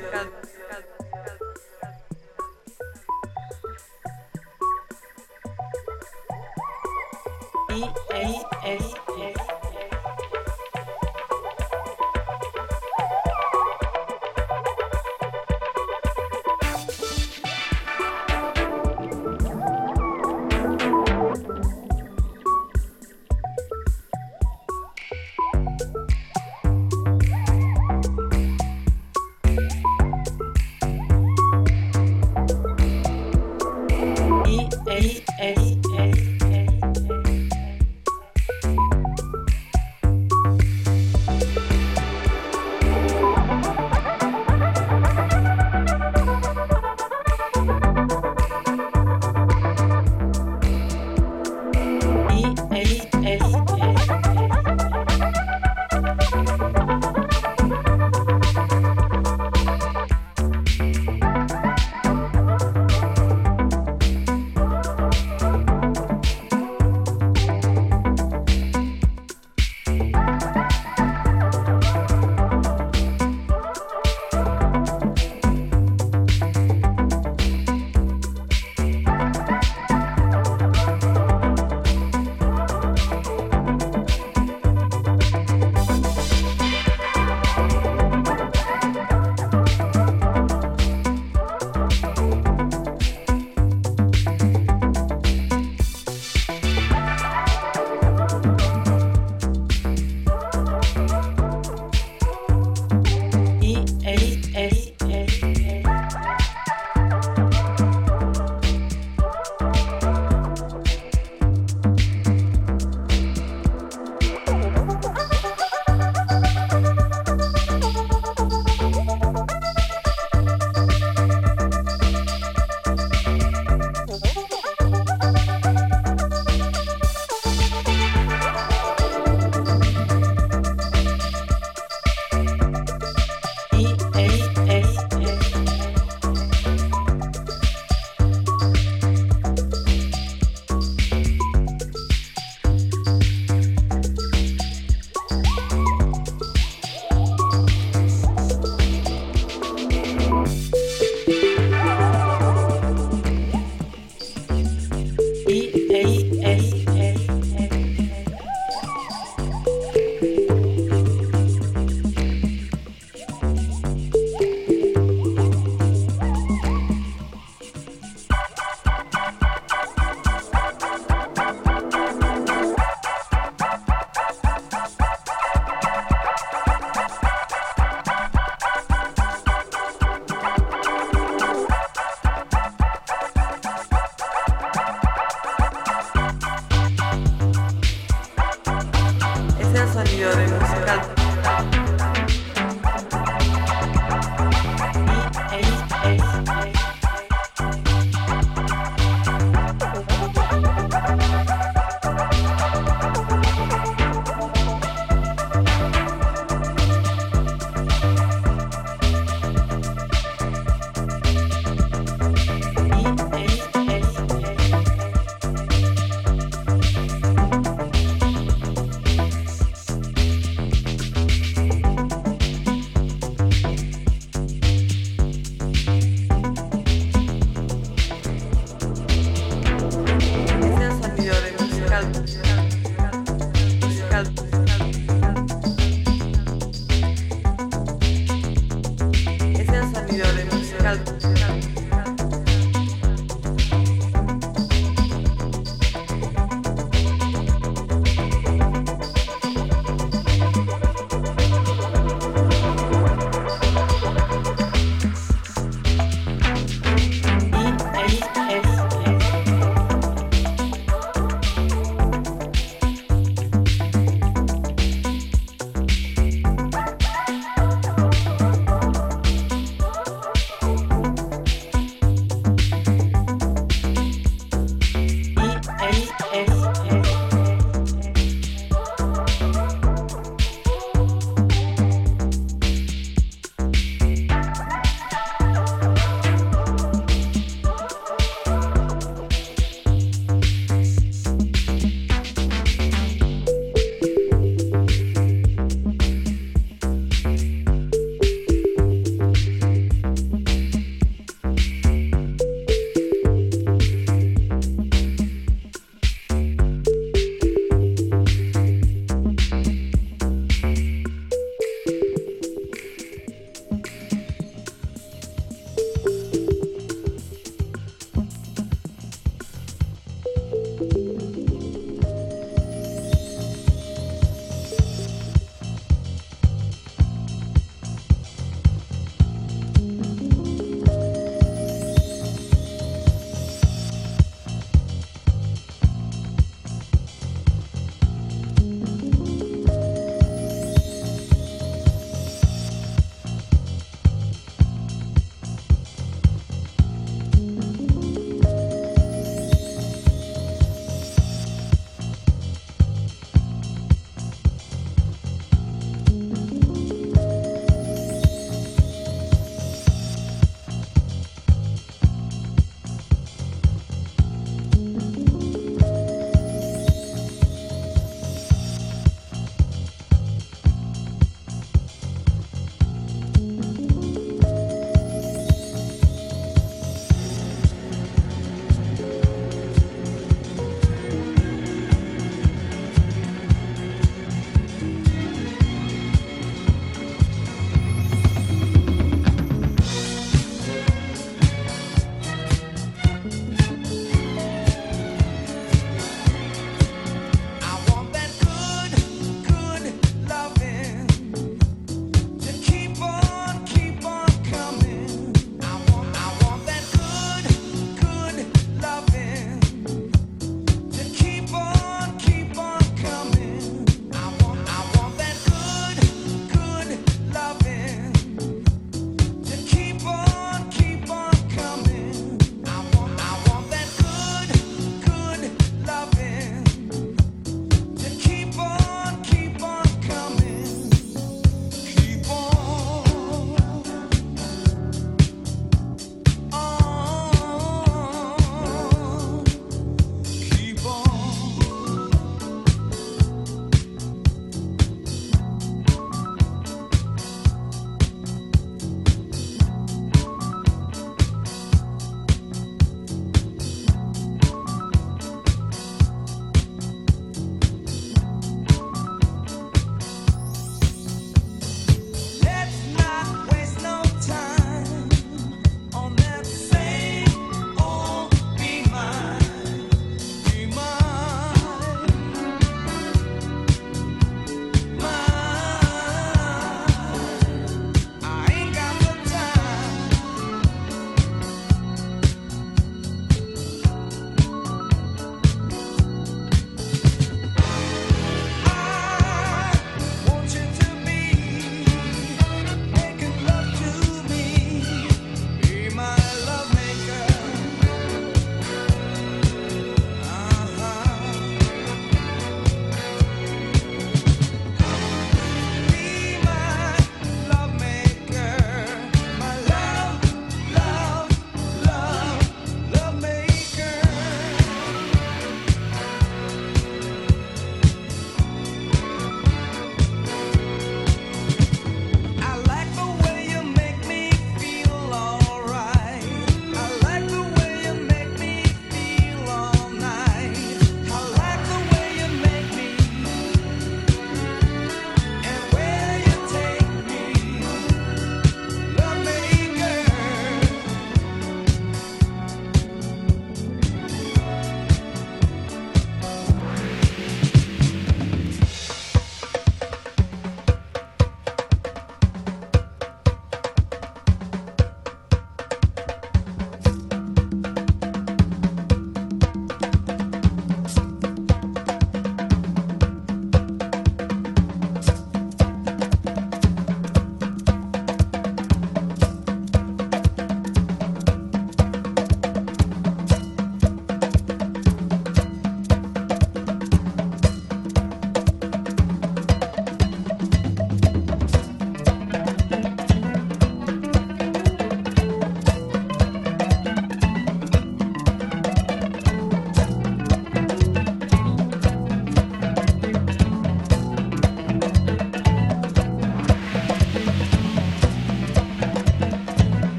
[0.00, 0.29] sonido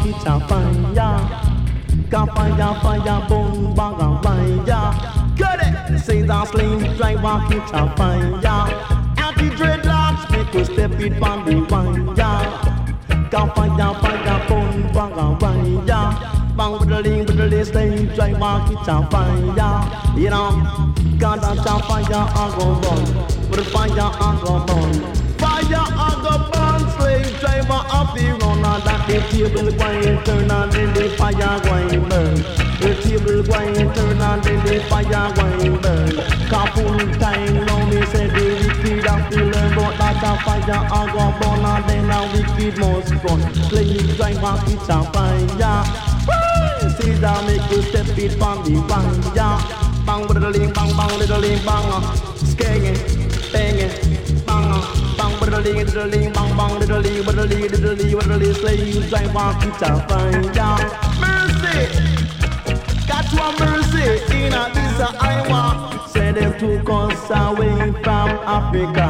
[0.00, 0.64] rockets are fire.
[2.10, 4.94] Fire, fire, boom, bang, fire.
[5.36, 5.98] Cut it!
[5.98, 8.34] Say the slim, driver, rockets are fire.
[9.18, 12.16] Anti dreadlocks, make a step it on the wire.
[13.30, 18.70] Fire, fire, boom, bang, fire bang with the ling with the list they try walk
[18.70, 24.40] it on fire you know God on fire I go run with the fire I
[24.44, 25.19] go run
[29.10, 32.36] The table going turn on, then the fire going burn.
[32.78, 36.14] The table going turn on, then the fire going burn.
[36.48, 41.00] Couple time now me say the wicked have to learn, but that a fire a
[41.10, 43.40] go burn, and then a wicked must run.
[43.68, 45.82] Play it drive and it's a fire.
[46.94, 49.58] See that make you step it from the fire.
[50.06, 50.94] Bang, bang, bang,
[51.66, 52.19] bang.
[55.62, 61.78] diddly diddly bang bang diddly diddly diddly diddly slaves I want to find out mercy!
[63.06, 68.28] Got to a mercy in a this I want send them to us away from
[68.58, 69.08] Africa.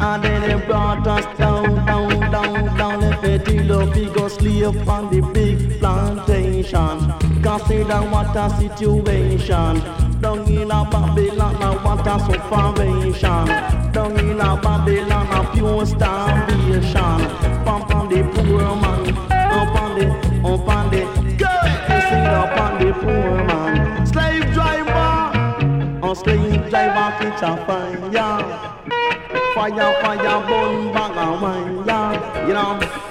[0.00, 3.00] And then they brought us down down down down.
[3.00, 6.98] The Fetilo go slave on the big plantation.
[7.42, 9.80] Consider what a situation.
[10.20, 12.18] Down in a Babylon what a
[12.48, 17.20] salvation down in a Babylon, a pure starvation.
[17.64, 20.06] Pump on the poor man, up on the,
[20.44, 21.02] up on the,
[21.38, 21.52] go!
[22.08, 24.06] Sing up on the poor man.
[24.06, 28.10] Slave driver, a slave driver catch a fire.
[29.54, 33.04] Fire, fire, burn bag a wire, you know.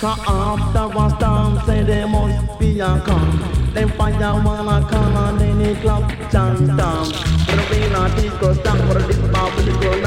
[0.00, 3.60] Cause after a storm, say there must be a calm.
[3.74, 7.06] Them fire wanna come and then it clock chant down.
[7.46, 9.99] Gonna be in a disco stand for a disco, for the glory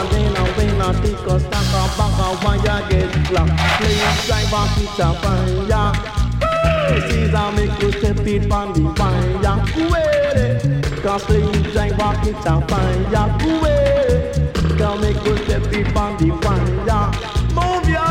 [0.00, 3.54] in a stick because stack a back a wire get slapped.
[3.80, 5.92] Please driver pitch a fire.
[7.08, 9.56] Caesar make you step it from the fire.
[9.90, 10.60] Wait it.
[11.26, 13.26] Please driver pitch a fire.
[13.62, 15.00] Wait it.
[15.00, 17.10] Make you step it from the fire.
[17.54, 18.04] Move ya.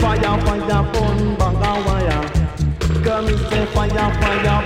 [0.00, 2.22] Fire, fire, burn, bang a wire.
[3.04, 4.61] Can you say fire, fire,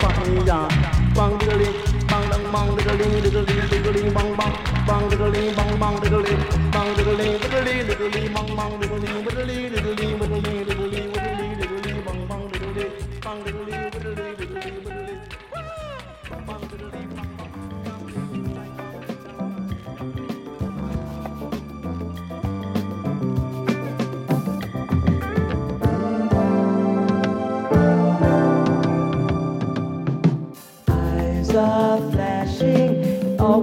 [0.00, 0.75] 放声一下。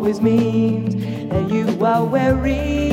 [0.03, 0.95] always means
[1.29, 2.92] that you are weary.